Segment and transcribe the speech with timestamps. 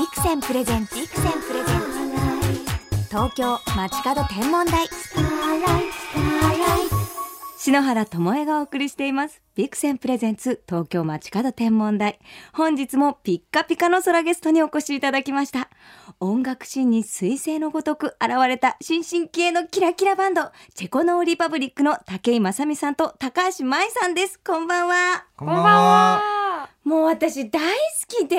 [0.00, 3.08] ビクセンプレゼンツビクセンプレゼンツ。
[3.10, 4.88] 東京街角天文台。
[7.58, 9.42] 篠原智恵がお送りしています。
[9.54, 12.18] ビクセンプレゼンツ東京街角天文台。
[12.54, 15.68] 本日もピッカピカの空ゲストにお越しいただきました。
[16.18, 24.40] 音楽シーンに彗星のごとく現れた新進気鋭のキラキラバンドチェコノーリパブリックの武井正美さんと高橋舞さんです。
[24.40, 25.26] こんばんは。
[25.36, 26.39] こんばんは。
[26.84, 27.78] もう私大好
[28.08, 28.36] きで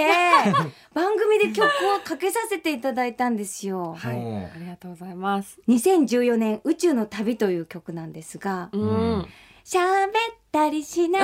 [0.94, 3.96] 番組で曲をかけさせていただいたんですよ。
[3.98, 5.60] はいありがとうございます。
[5.68, 9.28] 2014年宇宙の旅という曲なんですが、うん。
[9.64, 10.10] 喋
[10.52, 11.20] ったりしな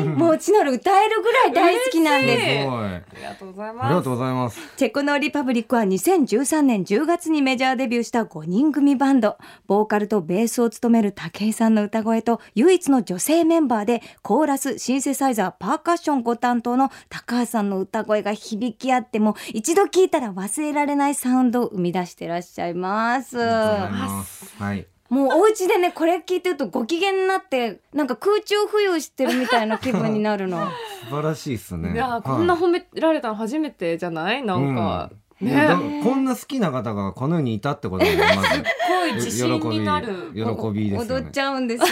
[0.00, 0.04] い。
[0.04, 2.62] もううちなら歌えるぐらい大好きなんです。
[2.62, 2.84] すごい。
[2.84, 3.86] ありがとうございます。
[3.86, 4.60] ありがとうございます。
[4.76, 9.36] チェコのリパブリックは2013年10月にメジャーデビューした5人組バンド。
[9.68, 23.40] ボーカルとベースを務める武井さんの歌声と唯一の女性メンバーでコーラス、シンセサイザー、パーカッションご担当の高橋さんの歌声が響き合っても一度聴いたら忘れられないサウンドを生み出してらっしゃいます。
[23.40, 24.56] ありがとうございます。
[24.58, 24.95] はい。
[25.08, 30.68] もうお家でねこれ聞いてるとご機嫌になってなんか空中浮遊してるみたいな気分になるの。
[31.08, 31.92] 素晴らしいっすね。
[31.92, 34.42] いやーこんな褒められたの初めてじゃない？
[34.42, 38.48] なんか、うんねだこんな好きな方がこの世にいたってことなんだまず。
[38.48, 40.32] すごい自信になる。
[40.32, 41.24] 喜びですよね。
[41.24, 41.82] 踊っちゃうんです。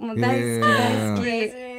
[0.00, 1.20] もう大好き大好き。
[1.20, 1.69] 嬉しい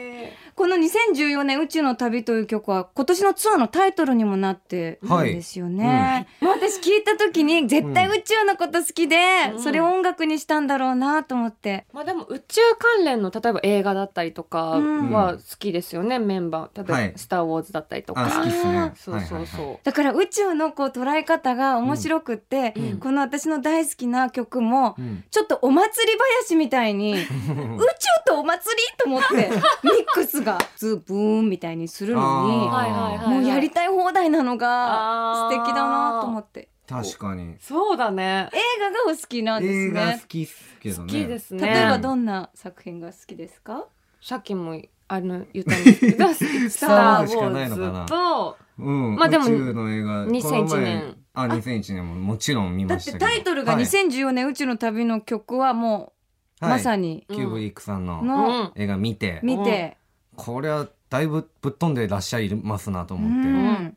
[0.56, 6.28] この2014年宇宙の旅という曲は今年のツアーのタイトルにもなってるんですよね。
[6.42, 9.18] もう私聞いた時に絶対宇宙のこと好きで、
[9.54, 9.60] うん。
[9.62, 11.86] それを音楽にしたんだろうなと思って。
[11.94, 16.78] まあでも宇宙関連の例えば映画だったりとかは好きですよね、メンバー。
[16.78, 18.92] 例えばはい「スター・ウォーズ」だったりとか、あ好きっすね。
[18.96, 19.40] そうそうそう、はい。
[19.40, 23.00] はいはいだから宇宙のこう捉え方が面白くって、うん。
[23.00, 25.24] この私の大好きな曲もうん。
[25.32, 27.28] ちょっとお祭り林みたいに 宇宙
[28.26, 32.68] とお祭りと思ってミックスがズブーンみたいにするのにあー。
[32.70, 36.70] はいはいはいもうやりたい放題なのが素敵だなと思って。
[36.88, 37.56] 確かに。
[37.62, 38.50] そうだね。
[38.54, 41.14] 映画がお好きなんです映画好ねきっすけどね。
[41.14, 41.68] 好きですね。
[41.68, 43.86] 例えばどんな作品が好きですか？
[44.22, 49.16] さっきもあの言ったんですけど「スター・ウォしかないのかなーズ」とうん。
[49.16, 50.26] まあでも宇宙の映画。
[50.28, 53.32] 2001この前年あ、2001年ももちろん見だっましてたけど。
[53.32, 53.84] タイトルがはい。
[53.84, 56.12] 2014年宇宙の旅の曲はも
[56.62, 57.26] うまさに。
[57.30, 59.98] キューブリックさんのの映画見て、見て
[60.36, 63.96] これはだいぶぶっ飛んでらっしゃいますなとう思って、ん。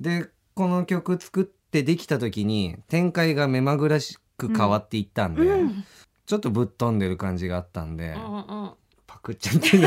[0.00, 5.84] でこの曲作ってできた時に展開が目まぐるしく変わっていったんで、うん。
[6.26, 8.70] ちょっとぶっ飛んでる感じがあったんで、うんうん。
[9.06, 9.80] パクっちゃって 映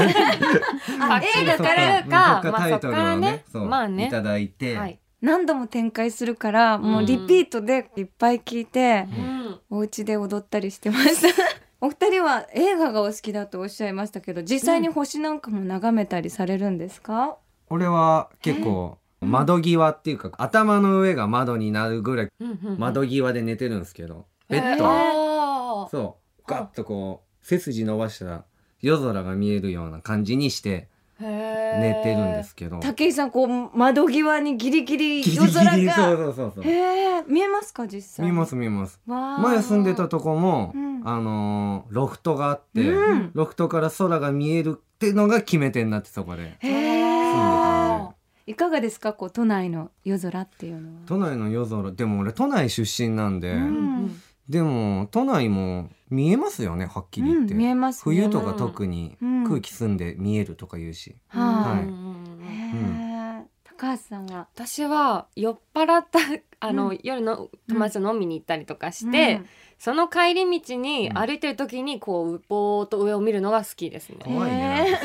[1.46, 4.08] 画からそかタイトルをね,、そうまあね。
[4.08, 9.38] いただいて、はい、何度も展開するからもうリピートでいっぱい聞いて、うん。
[9.70, 11.44] お家で踊ったりしてました
[11.80, 17.38] お二人は映画がお好きだとおっしゃいましたけど実際に星なんかも眺めたりされるんですか、
[17.70, 25.90] 俺は結構窓際っていうか頭の上が窓になるぐらいうんうん窓際で寝てるんですけど、ベッへドー。
[25.90, 26.44] そう。
[26.48, 28.46] ガッとこう背筋伸ばしたら
[28.82, 30.88] 夜空が見えるような感じにして
[31.20, 32.80] 寝てるんですけど。
[32.80, 36.64] 武井さんこう窓際にギリギリギリ夜空ギリそうがそうそうそう。
[36.64, 38.26] へえ見えますか実際？
[38.26, 39.02] 見ます見ます。
[39.06, 41.02] 前住んでたとこも、うん。
[41.06, 43.32] あのーロフトがあって、うん。
[43.34, 46.58] ロフトから空が見えるっていうのが決め手になってそこで。
[46.60, 48.18] へ住んでえたんで。
[48.52, 50.96] いかがですかこう都内の夜空っていうのは？
[51.06, 51.92] 都内の夜空。
[51.92, 53.70] でも俺都内出身なんで、うんう
[54.06, 59.44] んでも都内も見えますよねはっきり言って、うん見えますね冬とか特にうん。
[59.48, 61.80] 空気澄んで見えるとか言うし、はい。
[61.80, 61.88] はい。
[61.88, 63.50] うん。
[63.64, 64.48] 高橋さんは？
[64.56, 66.20] 私は酔っ払った
[66.60, 67.00] あの、うん。
[67.04, 69.42] 夜の友達と飲みに行ったりとかして、
[69.80, 71.18] その帰り道にうん。
[71.18, 74.18] 歩いてる時にこうぼーっと上を見るのが好きですね。
[74.24, 75.00] 怖いね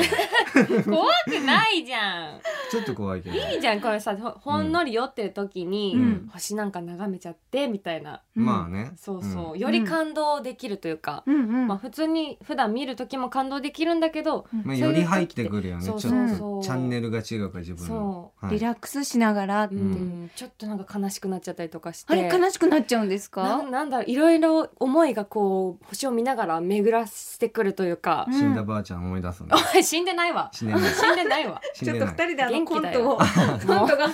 [0.85, 2.41] 怖くないじゃん。
[2.71, 6.29] ちょっと怖いけどいいじゃんこれさほほんのり酔ってる時に、うん。
[6.33, 8.23] 星なんか眺めちゃってみたいな。
[8.35, 8.45] うん。
[8.47, 8.93] まあね。
[8.97, 9.59] そうそう、ん。
[9.59, 11.35] より感動できるというか、うん。
[11.35, 11.67] うん。
[11.69, 15.85] まあ普通に普段見る時も感動できるんだけど、まあ、より入ってくるよね。
[15.85, 18.53] ちょっとチそうそうそうャンネルが違うから自分の、はい。
[18.53, 20.31] リラックスしながらってういう、ん。
[20.35, 22.13] ちょっとなんか悲しくなっちゃったりとかして。
[22.13, 28.35] あれ悲しくなっちゃうんですなかなんだろういろいろ思いがこう星を見ながら巡らしてくるというか、うん。
[28.35, 30.51] 死んだばあちゃん思い出すんだ、 おい死んでないわ。
[30.53, 30.83] 死んでない。
[30.95, 31.61] 死んでないわ。
[31.75, 33.27] ちょっと二人であの元気だよコン
[33.69, 34.09] トをコントが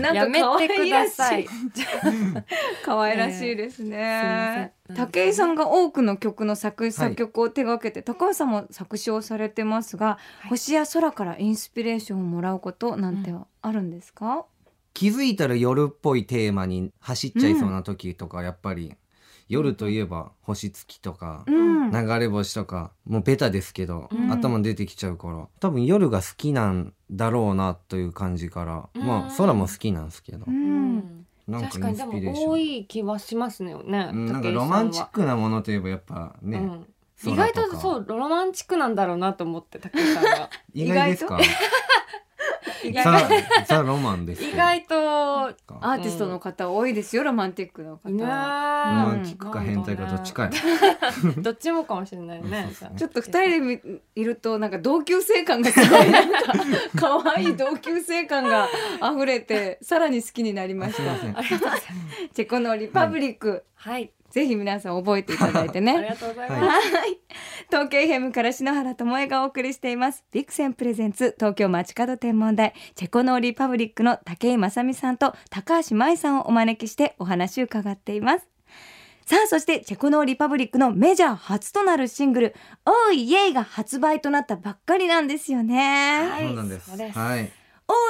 [0.00, 1.42] なんやめか可愛てくらしださい。
[1.42, 1.46] い
[2.84, 4.72] 可愛らしいですね、すいません。
[5.10, 10.18] 武井さんが多くの曲の作作曲を手掛けて、高橋さんも作詞をされてますが、
[10.48, 14.44] 星や空からインスピレーションをもらうことなんてはあるんですか、
[15.02, 18.94] 気づいたら夜っぽいテーマに走っちゃいそうな時とかやっぱり
[19.48, 21.90] 夜といえば星月とかうん。
[21.90, 24.30] 流れ星とかもうベタですけど、うん。
[24.30, 29.04] 頭に出てきちゃうから多分夜が好きなんだろうなという感じから、うん。
[29.04, 36.80] まあ空も好きなんですけど、なんか確かにでインスピレーシも多ョン、い気はしますねねうん、なんかロマンチッはクなものといえばやっぱね、
[37.24, 40.48] 意外とかそうロマンチックなんだろうなと思って武井さんが。
[40.72, 41.40] 意外ですか？
[42.84, 43.28] 意外ザ
[43.66, 48.08] ザロマンです意外とアーティストの方多いですよロマンティックな方。
[48.08, 50.50] ねロマンチックか変態かどっちかや、
[51.38, 52.68] どっちもかもしれないね。
[52.96, 53.80] ちょっと二人で見
[54.14, 56.38] いるとなんか同級生感がすごいなんか
[56.96, 58.68] 可愛い同級生感が
[59.02, 61.42] 溢れてさらに好きになりました。
[62.34, 67.18] チェコのリパブリック、はいぜひ皆さん覚えていただいて ありねがとうございます、ははい。
[67.68, 70.24] 東京 FM から篠原智恵がお送りしています。
[70.32, 78.48] ビクセンプレゼンツ東京街角天文台チェコノーリパブリックの武井正美さんと高橋舞さんをお招きしてお話を伺っています。
[79.26, 82.54] さあそしてチェコノーリパブリックのメジャー初となるシングル
[82.84, 86.28] 「おーイエイ」が発売となったばっかりなんですよね。
[86.28, 86.46] はい。
[86.46, 86.90] そうなんです。
[86.90, 87.18] そうです。
[87.18, 87.52] はい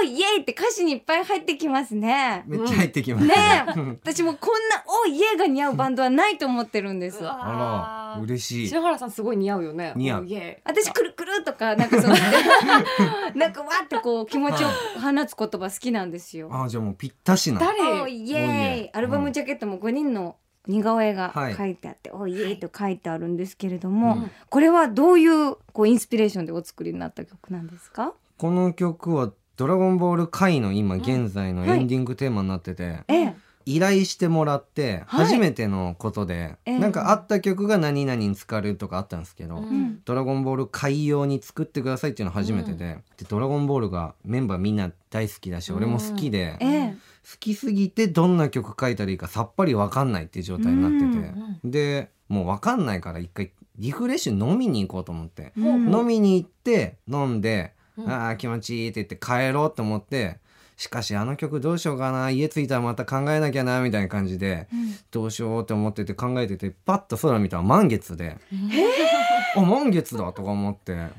[0.00, 2.44] おーイエイって歌詞にいっぱい入ってきますね。
[2.46, 3.34] めっちゃ入ってきます、ね。
[3.36, 3.70] え。
[4.04, 7.18] 私もこんなおーイエイが似合うバンドはないと思ってるんです。
[7.26, 8.68] あら嬉しい。
[8.68, 9.92] 篠原さんすごい似合うよね。
[9.96, 10.22] 似合う。
[10.22, 12.14] おイエイ私くるくるとかなんかその
[13.34, 16.48] なんかわーってこう気持ちを放つ言葉好きなんですよ。
[16.52, 17.58] あじゃあもうぴったしな。
[17.60, 17.80] 誰？
[18.02, 18.96] おーイエイ。
[18.96, 20.36] アルバムジャケットも5人の
[20.68, 24.30] 似顔絵がはい書いてあって、おーイエイと書いてあるんですけれども、うん。
[24.48, 28.12] これはどういうこうインスピレーションでお作りになった曲なんですか？
[28.38, 33.34] この曲は「ドラゴンボール回の今現在のエンディングテーマになってて、ええ、
[33.66, 35.26] 依頼してもらってはい。
[35.26, 36.78] 初めてのことで、ええ。
[36.78, 40.00] なんかあった曲が何々に使われるとかあったんですけど、うん。
[40.04, 45.76] ドラゴンボール海用に作ってくださいっていうのは初めてで,、でドラゴンボールがメンバーみんな大好きだし、うん。
[45.76, 46.96] 俺も好きで、ええ、好
[47.38, 51.34] きすぎてどんな曲書いたらいいかさっぱり分かんないっていう状態になってて、
[51.64, 58.10] でもう分かんないから一回リフレッシュ飲みに行こうと思って、うん飲みに行って飲んで、うん。
[58.10, 60.38] ああ気持ちいいって言って帰ろうと思って
[60.76, 64.66] しかしあの曲どうしようかな家着いたらまた考えなきゃなみたいな感じで
[65.10, 68.38] どうしようって思ってて考えててパッと空見たら満月で、
[69.56, 70.92] あ満月だとか思って。
[70.92, 71.10] うん。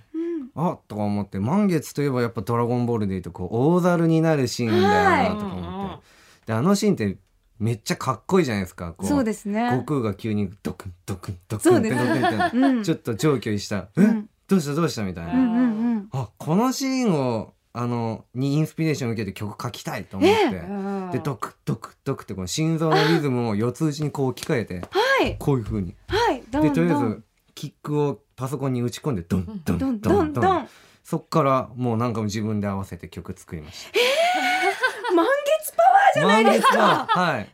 [0.56, 1.40] あとか思って。
[1.40, 6.04] 満月といえばやっぱ「ドラゴンボール」でいうとこう大猿になるシーンだよなとか思って、
[6.48, 7.18] であのシーンって
[7.60, 8.94] めっちゃかっこいいじゃないですか。
[8.94, 9.70] こうそうですね。
[9.70, 12.84] 悟空が急にドクンドクンドクンってドクンってうん。
[12.84, 15.60] ちょっと上挙した「えうんどうしたどうした?」みたいな、うんうんう
[15.96, 16.10] ん。
[16.12, 27.24] あこのシーンをあのにインスピレーションを受けて曲書きたいと思って、うんでドクドクドクってこの心臓のリズムを四つ打ちにこう置き換えてはいこういう風にはいでとりあえず
[27.56, 30.68] キックをパソコンに打ち込んでドンドンドどんどんンドン
[31.04, 33.92] そっからもうなんか自分で合わせて曲作りました。
[35.14, 35.26] 満
[35.62, 36.78] 月パワーじゃないですか。
[36.78, 37.50] ははい。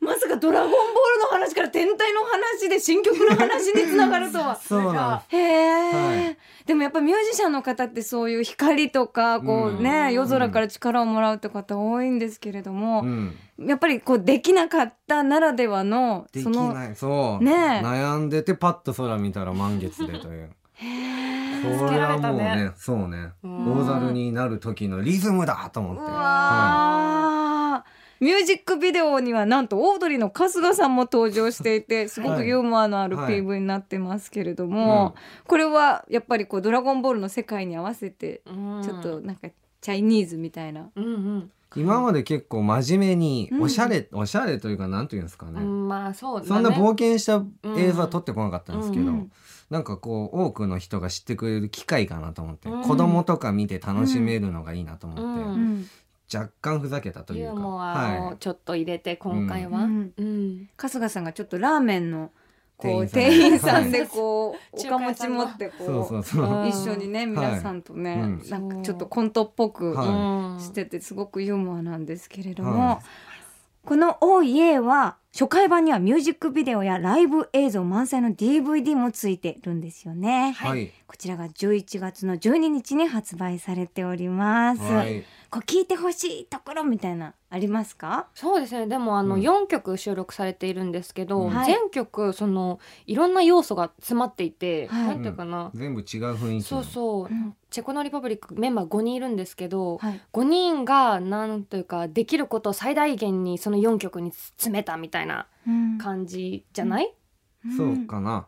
[0.00, 0.70] まさかドラゴン
[1.44, 4.56] 話から天体の話で新曲の話につながるとは。
[4.60, 13.36] そうなんへえ、はいでもやっぱミュージシャンの方ってそういう光とかこうね、うん夜空から力をもらうって方多いんですけれども、うん。
[13.58, 16.96] やっぱりこうできなかったならではのできそのない。
[16.96, 17.44] そう。
[17.44, 20.50] ねえ悩んでてパッと空見たら満月でという。
[20.74, 23.32] へこれはもう助けられね、そうね。
[23.42, 26.02] うん大猿になる時のリズムだと思って。
[26.02, 27.33] うはわー
[28.20, 33.40] ミュージックビデオにはなんとオードリーの春日さんも登場していてすごくユーモアのあるはい。
[33.40, 35.14] PV になってますけれども、
[35.46, 38.42] これはやっぱりこう「ドラゴンボール」の世界に合わせて
[38.82, 39.48] ちょっとなんか
[39.80, 40.90] チャイニーズみたいな。
[40.94, 41.50] うんうん。
[41.76, 41.80] い。
[41.80, 45.60] 今まで結構真面目にうんおしゃれ、おしゃれというかなんていうんですかね。
[45.60, 46.46] うんまあそね。
[46.46, 47.42] そんな冒険した
[47.76, 49.32] 映像は撮ってこなかったんですけど、うん
[49.70, 52.82] なんかこう多くの人が知ってくれる機会かなと思って、うん。
[52.82, 55.86] 子供とか見て楽しめるのがいいなと思って、うんうん
[56.32, 60.12] 若干ふざけたというか、ユーモアはをちょっと入れて今回は、うん。
[60.16, 60.68] うん。
[60.76, 62.30] 春日さんがちょっとラーメンの
[62.76, 66.68] こう店店員員さんでこうお中かも華屋さんのち持ってい、そうこそう。
[66.68, 69.94] 一緒にね皆さんとねうんなんかちょっとコントっぽく
[70.58, 73.02] しててすごくユーモアなんですけれども、は
[73.84, 80.52] この「おいえ」は初回版にはミュージックビデオやライブ映像満載の DVD もついてるんですよね。
[80.52, 80.92] はい。
[81.08, 84.82] こちらが11月の12日に発売されております。
[84.82, 85.24] はい。
[85.50, 88.28] こう聞いてほしいところみたいなありますか？
[88.34, 88.86] そうですね。
[88.86, 89.40] でもあのうん。
[89.40, 91.50] 4曲収録されているんですけど、うん。
[91.50, 91.66] はい。
[91.66, 95.06] 全曲そのいろんな要素が詰まっていて、はい。
[95.08, 96.60] なんていうかな、全部違う雰囲気の。
[96.62, 97.54] そうそう、うん。
[97.70, 100.20] チェコのリパブリックメンバー5人いるんですけど、はい。
[100.32, 105.23] 5人がなんというかできることを最大限にその4曲に詰めたみたいな
[105.66, 105.98] うん。
[105.98, 107.14] 感じじゃない、
[107.76, 108.46] そうかな。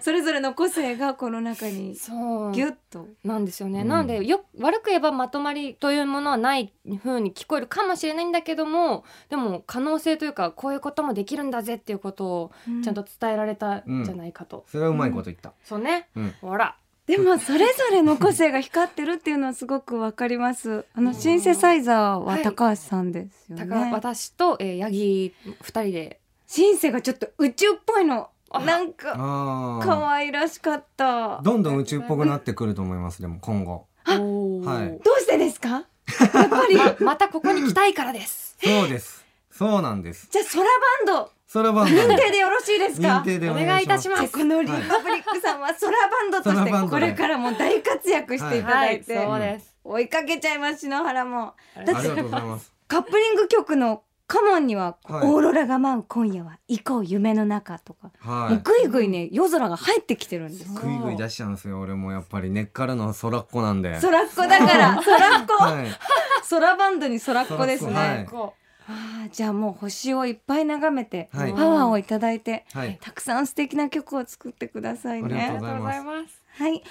[0.00, 3.06] それぞれの個性がこの中にギュッと。
[3.22, 3.88] なんですよね、うん。
[3.88, 6.72] なのでよ悪く言えばまとまりというものはない
[7.04, 15.52] 風に聞こえるかもしれないんだけどもでも可能性というかこういうこともできるんだぜっていうことをちゃんと伝えられたんじゃないかと、それはうまいこと言った。
[15.62, 16.34] そうね、うん。
[16.40, 16.76] ほら
[17.10, 20.84] でもそれぞれの個性が光ってるっていうのはすごくわかります。
[20.94, 26.20] あのシンセサイザーは高橋さんですよね、高私と、えー、八木二人で。
[26.46, 28.28] シンセがちょっと宇宙っぽいの。
[28.50, 28.60] あ。
[28.60, 31.38] なんかあ可愛らしかった。
[31.38, 31.42] あ。
[31.42, 33.20] どんどん宇宙っぽくなってくると思います。
[33.20, 33.86] でも今後。
[34.04, 34.18] はい。
[34.18, 35.68] どうしてですか？
[36.34, 36.76] やっぱり。
[36.76, 38.56] ままたここに来たいからです。
[38.62, 39.24] そうです。
[39.50, 40.28] そうなんです。
[40.30, 40.68] じゃあ空バ
[41.22, 42.00] ンドそれバンド。
[42.00, 43.08] 認定でよろしいですか？
[43.08, 43.80] 認定でおお願願い。
[43.82, 44.22] いいたします。
[44.22, 48.98] チェコのリパブリックさんは空バンドとしてこれからも大活躍していただはい。
[48.98, 49.00] い。
[49.02, 51.54] て、そうです、追いかけちゃいます篠原も。
[51.74, 52.72] あだってありがとうございます。
[52.86, 55.28] カップリング曲のカモンには、はい。
[55.28, 60.74] オーロラが舞う今夜は行こう夢の中とか、はもうぐいぐいね夜空が入ってきてるんですい。
[60.76, 61.80] ぐいぐい出しちゃうんですよ。
[61.80, 62.50] 俺もやっぱり。
[62.50, 63.98] 根っからの空っ子なんで。
[64.00, 65.02] 空っ子だから。
[65.04, 65.86] 空っ子はい。
[66.48, 68.24] 空バンドに空っ子ですね、はい。
[68.26, 68.54] こ
[68.90, 71.52] あーじゃあもう星をいっぱい眺めて、はい。
[71.54, 72.98] パワーをいただいてはい。
[73.00, 75.28] たくさん素敵な曲を作ってくださいね。
[75.28, 76.42] うありがとうございます。
[76.56, 76.82] はい。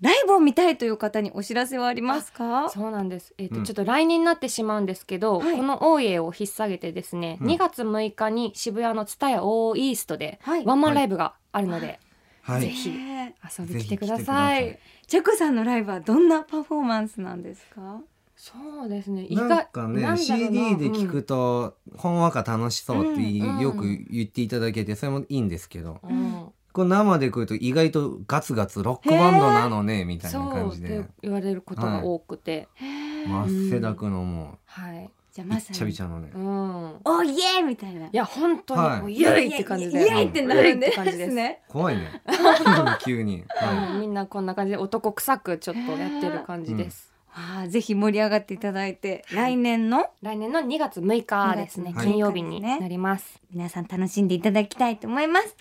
[0.00, 2.68] ライブを見たいという方にお知らせはありますか？
[2.68, 3.34] そうなんです。
[3.38, 3.64] えっ、と、うん。
[3.64, 5.56] ちょっと来年になってしまうんですけど、はい。
[5.56, 7.48] この大家を引っ提げてですね、うん。
[7.48, 10.64] 2月6日に渋谷の蔦屋オーイーストではい。
[10.66, 11.98] ワンマンライブがあるので、
[12.42, 12.60] はい。
[12.60, 14.78] ぜひね遊びに来てくだぜさい。
[15.06, 18.00] チェコさんのライブはどんなパフォーマンスなんですか？
[18.36, 18.52] そ
[18.84, 19.26] うですね。
[19.30, 26.10] なんかね CD で聞くと、ほんわか楽しそうっていうんよく言っていただけてそれもいいんですけど、うん。
[26.10, 34.96] うんこれ生で来ると意外とガツガツロックバンドなのねみたいなそうっ感じでて言われることが多くて、真っせだくのもはい。
[34.96, 35.78] うびっじゃあまさに。
[35.78, 36.30] ちゃびちゃのね。
[36.34, 37.00] うん。
[37.04, 38.06] おいえみたいな。
[38.06, 38.80] いや本当に。
[38.80, 39.00] はい。
[39.00, 40.86] もうイエイって感じで、イエイってなるんで。
[40.86, 42.22] イエイって感じです怖いね。
[43.04, 44.00] 急に、はうん。
[44.00, 47.15] みんなこんな感じで男臭くちょっとやってる感じです。
[47.38, 50.06] あーぜひ盛り上がっていただいて来年の？
[50.22, 51.90] 来年の2月6日ですね。
[51.90, 53.40] 2月6日金曜日になります。
[53.52, 55.54] 皆さん楽しんでいただきたいと思います、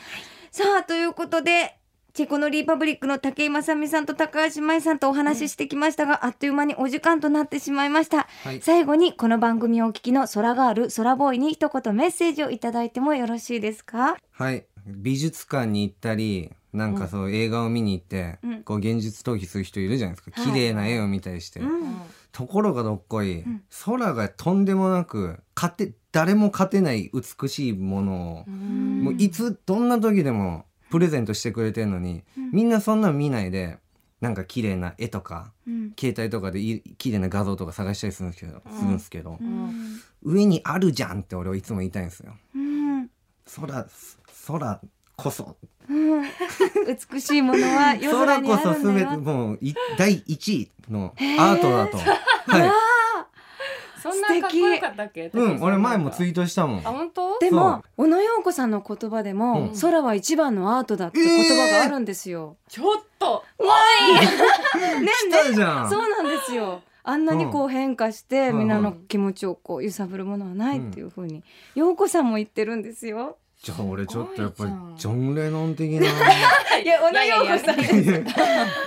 [0.51, 1.75] さあということで
[2.13, 8.61] チェコのリーパブリックの武井正美さんと高橋舞さんとお話ししてきましたが、あっという間にお時間となってしまいました、はい。
[8.61, 14.15] 最後にこの番組をお聞きの空ガール空ボーイに一言メッセージをいただいてもよろしいですか？
[14.31, 14.65] はい。
[14.87, 18.63] 美術館に行ったりなんかそう映画を見に行って、うん。
[18.63, 20.51] こう現実逃避する人いるじゃないですか、はい。
[20.51, 22.01] 綺麗な絵を見たりして、うん。
[22.31, 23.63] ところがどっこい、ん。
[23.85, 29.03] 空がとんでもなく勝て誰も勝てない美しいものを、ん。
[29.03, 32.51] もういつどんな時でもプレゼントしてくれてるのに、うん。
[32.51, 33.77] みんなそんなの見ないで
[34.21, 35.93] なんか綺麗な絵とかうん。
[35.99, 40.01] 携帯とかでい綺麗な画像とか探したりするんですけど、するんですけど、うん。
[40.23, 42.33] 上にあるじゃんって俺はいつも言いたいんですよ。
[42.55, 43.09] うん。
[43.55, 43.87] 空
[44.47, 44.81] 空
[45.15, 45.55] こそ
[45.89, 46.23] うん
[47.11, 51.97] 美しいものは夜空空にあこそすべてるんだよもうい第一位のアートだと。
[52.51, 52.71] はい。
[54.01, 55.31] そんなかっこよかったっけ？
[55.33, 56.79] うん、俺前もツイーートしたもん。
[56.87, 57.39] あ本当？
[57.39, 62.55] でもそ小野洋子さんの言葉でも、うん空は一番のアートだって言葉があるんですよ。
[62.69, 65.89] ちょっとね来たじゃん。
[65.89, 66.83] そうなんですよ。
[67.07, 73.37] あんなにこう変化して、うんみんなの気持ちをこう揺さぶるものはないっていう風に、洋子さんも言ってるんですよ。
[73.63, 76.01] じゃあ俺ちょっとやっぱりジョン・レノン的な。
[76.83, 77.75] いや小野洋子さん。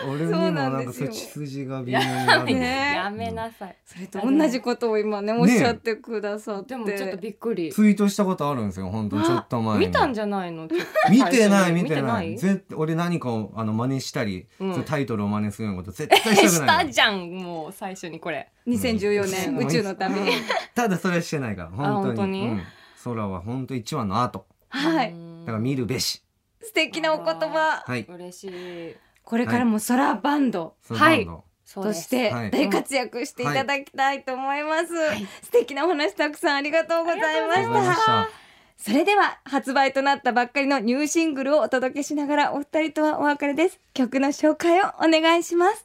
[0.08, 2.44] 俺にもななんんかそういう血筋が微妙にある。
[2.44, 3.76] ねやめなさい。
[3.84, 6.74] それと同じことを今ねおっしゃってくださって。
[6.74, 7.72] でもちょっとびっくり。
[7.72, 8.88] ツイートしたことあるんですよ。
[8.90, 9.86] 本当にちょっと前に。
[9.86, 10.68] 見たんじゃないの？
[11.10, 12.28] 見てない見てない。
[12.28, 14.46] 見絶対俺何かをあの真似したり、
[14.86, 16.92] タイトルを真似するようなこと絶対したしくないた。
[16.92, 18.48] じゃんもう最初にこれ。
[18.68, 20.14] 2014年、うん宇宙の旅。
[20.76, 22.60] ただそれはしてないから本当に。
[23.02, 24.46] 空は本当一番のアート。
[24.68, 25.12] はい。
[25.12, 26.22] うんだから見るべし。
[26.60, 27.82] 素敵なお言葉。
[27.86, 28.04] はい。
[28.08, 28.96] 嬉しい。
[29.24, 30.74] これからも空バンド。
[30.88, 31.26] はい
[31.74, 34.94] としてはい大活躍していただきたいと思います、
[35.42, 37.14] 素敵なお話たくさんありがとうござ
[37.60, 38.30] いました。
[38.78, 45.84] それでは発売となったばっかりのニューシングルをお届けしながらお二人とはお別れです曲の紹介をお願いします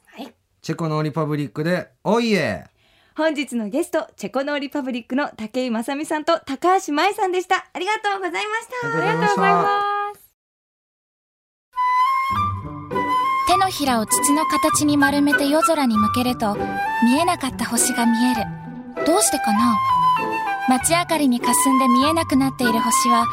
[0.62, 2.64] チェコのリパブリックでおいえ。
[3.16, 7.64] 本日のゲストチェコノーリパブリックの武井正美さんと高橋舞さんでした。
[7.72, 8.88] ありがとうございました。
[8.88, 9.62] ありがとうございま
[10.14, 10.20] し
[13.46, 13.54] た。
[13.54, 16.56] 手のひらを筒の形に丸めて夜空に向けると
[17.04, 18.42] 見えなかった星が見える。
[19.06, 19.78] どうしてかな？
[20.68, 23.26] 街明かりに霞んで見えなくなっている星は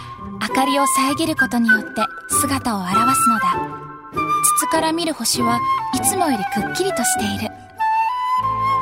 [0.47, 3.55] 明かりを遮ることによって姿を現すのだ。
[4.59, 5.59] 筒から見る星は
[5.95, 7.51] いつもよりくっきりとしている。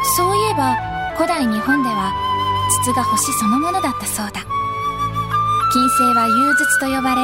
[0.04, 0.76] そういえば
[1.16, 2.14] 古代日本では
[2.84, 4.46] 筒が星そのものだったそうだ。
[5.72, 7.22] 金星は融術と呼ばれ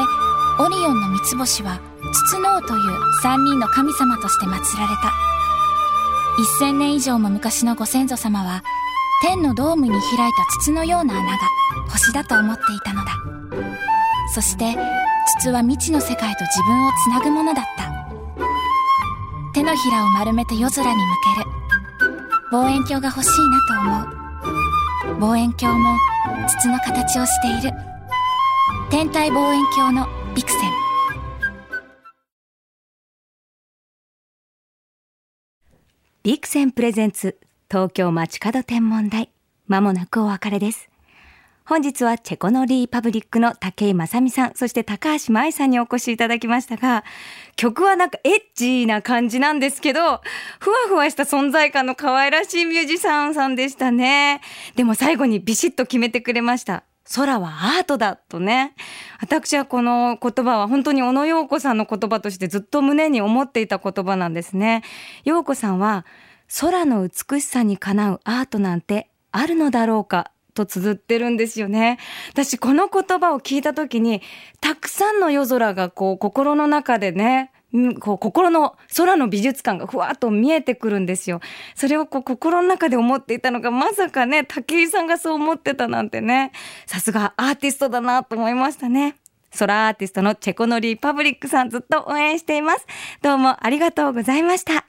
[0.59, 1.79] オリオンの三つ星は
[2.29, 5.13] 筒の王という三人の神様として祀られた。
[6.59, 8.63] 1000年以上も昔のご先祖様は
[9.21, 10.01] 天のドームに開い
[10.33, 11.37] た筒のような穴が
[11.89, 13.11] 星だと思っていたのだ。
[14.33, 14.75] そして
[15.39, 17.85] 筒は未知の世界と自分をつなぐものだった。
[19.53, 21.01] 手のひらを丸めて夜空に向
[21.35, 21.64] ける。
[22.51, 25.19] 望遠鏡が欲しいなと思う。
[25.19, 25.97] 望遠鏡も
[26.47, 27.75] 筒の形をしている。
[28.91, 30.71] 天体望遠鏡のビクセン。
[36.21, 39.31] ビクセンプレゼンツ東京街角天文台。
[39.67, 40.89] まもなくお別れです。
[41.67, 47.03] 本日はチェコノリーパブリックの武井正美さん、そして高橋舞さんにお越しいただきましたが、
[47.55, 50.21] 曲はなんかエッジーな感じなんですけど、
[50.59, 54.41] ふわふわした存在感の可愛らしいミュージシャンさんでしたね。
[54.75, 56.83] でも最後にビシッと決めてくれました。
[57.15, 58.75] 空はアートだとね。
[59.19, 64.83] 私はこの言葉は本当に小野洋子さんの言葉としてずっと胸に思っていた言葉なんですね。
[65.23, 66.05] 洋子さんは
[66.61, 71.99] 空の美しさにかなうアートなんてあるのだろうかと綴ってるんですよね。
[72.31, 74.21] 私この言葉を聞いた時に
[74.61, 77.51] たくさんの夜空がこう心の中でね
[77.99, 81.41] こう心の空の美術館がふわっと見えてくるんですよ。
[81.75, 86.51] それをこう心の中で思っていたのがまさかね武井さんがそう思ってたなんてね
[86.85, 89.15] さすがアーティストだなと思いましたね。
[89.57, 92.85] 空アーティストのチェコノリーパブリックさんずっと応援しています。
[93.21, 94.84] どうもありがとうございました。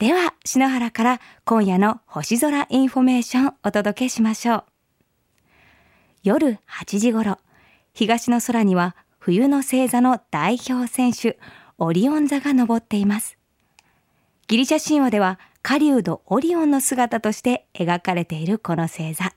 [0.00, 4.64] では、篠原から今夜の星空インフォメーションお届けしましょう。
[6.22, 7.36] 夜8時頃、
[7.92, 11.38] 東の空には冬の星座の代表選手、
[11.76, 13.36] オリオン座が昇っています。
[14.48, 19.34] ギリシャ神話では狩人オリオンの姿として描かれているこの星座。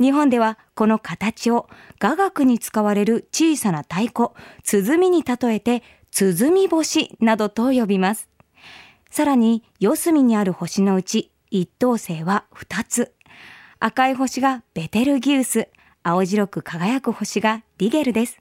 [0.00, 1.68] 日本ではこの形を
[2.00, 4.30] 雅楽に使われる小さな太鼓、
[4.64, 8.33] 鼓に例えて、鼓星などと呼びます。
[9.14, 13.14] さらに四隅にある星のうち一等星は2つ。
[13.78, 15.68] 赤い星がベテルギウス、
[16.02, 18.40] 青白く輝く星がリゲルです。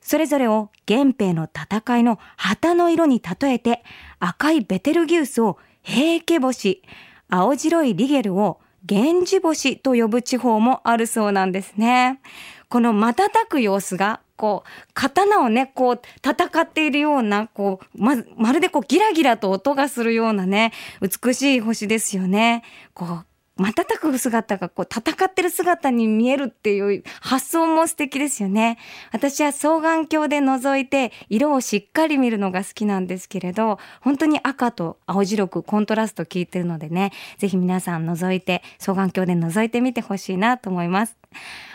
[0.00, 3.84] それぞれを源平の戦いの旗の色に例えて
[4.18, 6.82] 赤いベテルギウスを平家星、
[7.28, 8.58] 青白いリゲルを
[8.90, 12.20] 源氏星と呼ぶ地方もあるそうなんですね。
[12.68, 20.72] この瞬く様子がこう、刀をね、こう、戦っているような、こう、ま、まるでこう、ギラギラと音がするようなね、
[21.02, 22.62] 美しい星ですよね。
[22.94, 23.26] こう、
[23.58, 28.78] 瞬く姿がこう戦ってる姿に見えるっていう発想も素敵ですよね。
[29.12, 41.16] 私は双眼鏡で覗いて色をしっかり見るのが好きなんですけれど、本当に赤と青白くコントラスト効いてるのでね、ぜひ皆さん覗いて、双眼鏡で覗いてみてほしいなと思います。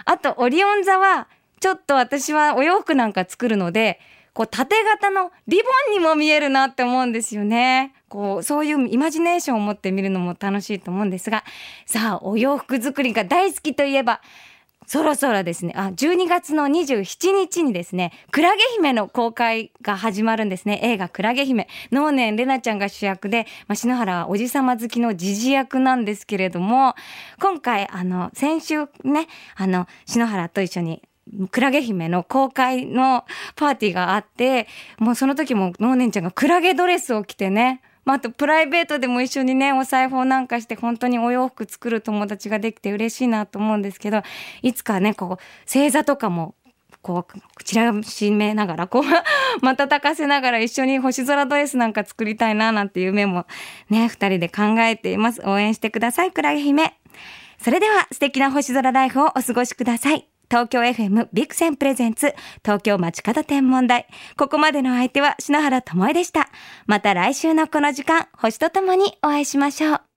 [0.05, 1.27] あと、オリオン座は
[1.63, 4.01] ちょっと私はお洋服なんか作るので、
[4.33, 7.93] こう縦型のリボンにも見えるなって思うんですよね。
[8.09, 11.45] こう、そういうイマジネーションを持って見るのも楽しいと思うんですが、
[11.85, 14.19] さあ、お洋服作りが大好きといえば、
[14.87, 20.81] そろそろですね、あ、12月の27日にですね、クラゲ姫の公開が始まるんですね。
[20.83, 21.69] 映画クラゲ姫。
[21.93, 26.93] 能年レナちゃんが主役で、まあ、篠原はおじさま好きのジジ役なんですけれども、
[27.39, 31.01] 今回、あの、先週ね、あの、篠原と一緒に
[31.51, 34.67] クラゲ姫の公開のパーティーがあって、
[34.99, 44.21] もうその時ものうねんちゃんがクラゲドレスを着てね、まあ、あとプライベートでも一緒にね、お裁縫なんかして本当にお洋服作る友達ができて嬉しいなと思うんですけど、
[44.61, 46.55] いつかね、こう、星座とかも
[47.03, 49.03] こう、ちらしめながら、こう、
[49.61, 53.45] 瞬かせながら一緒に星空ドレスなんか作りたいな、なんていう夢も
[53.89, 55.41] ね、二人で考えています。
[55.45, 56.93] 応援してください、クラゲ姫。
[57.59, 60.32] それでは素敵な星空ライフをお過ごしください。
[60.53, 64.05] 東京 FM ビクセンプレゼンツ東京街角天文台。
[64.37, 66.47] ここまでの相手は篠原智恵でした。
[66.85, 70.12] また来週のこの時間、星とともにお会いしましょう。